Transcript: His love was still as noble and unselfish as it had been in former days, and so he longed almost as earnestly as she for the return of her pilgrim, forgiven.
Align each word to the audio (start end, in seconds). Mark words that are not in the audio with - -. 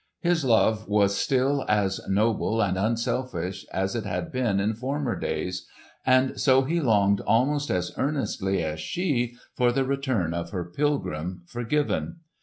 His 0.21 0.43
love 0.43 0.89
was 0.89 1.15
still 1.15 1.63
as 1.69 2.01
noble 2.09 2.59
and 2.59 2.75
unselfish 2.75 3.67
as 3.71 3.93
it 3.95 4.03
had 4.03 4.31
been 4.31 4.59
in 4.59 4.73
former 4.73 5.15
days, 5.15 5.67
and 6.07 6.39
so 6.41 6.63
he 6.63 6.81
longed 6.81 7.21
almost 7.21 7.69
as 7.69 7.91
earnestly 7.99 8.63
as 8.63 8.79
she 8.79 9.35
for 9.55 9.71
the 9.71 9.83
return 9.85 10.33
of 10.33 10.49
her 10.49 10.65
pilgrim, 10.65 11.43
forgiven. 11.45 12.15